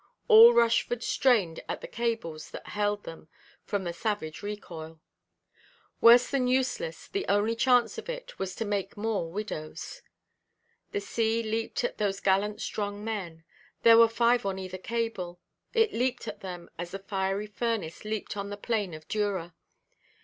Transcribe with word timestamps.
All 0.27 0.51
Rushford 0.51 1.03
strained 1.03 1.59
at 1.69 1.81
the 1.81 1.87
cables 1.87 2.49
that 2.49 2.69
held 2.69 3.03
them 3.03 3.27
from 3.65 3.83
the 3.83 3.93
savage 3.93 4.41
recoil. 4.41 4.99
Worse 6.01 6.27
than 6.31 6.47
useless; 6.47 7.07
the 7.07 7.23
only 7.29 7.55
chance 7.55 7.99
of 7.99 8.09
it 8.09 8.39
was 8.39 8.55
to 8.55 8.65
make 8.65 8.97
more 8.97 9.31
widows. 9.31 10.01
The 10.91 11.01
sea 11.01 11.43
leaped 11.43 11.83
at 11.83 11.99
those 11.99 12.19
gallant 12.19 12.61
strong 12.61 13.03
men; 13.05 13.43
there 13.83 13.99
were 13.99 14.07
five 14.07 14.43
on 14.43 14.57
either 14.57 14.79
cable; 14.79 15.39
it 15.71 15.93
leaped 15.93 16.27
at 16.27 16.39
them 16.39 16.71
as 16.79 16.89
the 16.89 16.97
fiery 16.97 17.45
furnace 17.45 18.03
leaped 18.03 18.35
on 18.35 18.49
the 18.49 18.57
plain 18.57 18.95
of 18.95 19.07
Dura. 19.07 19.53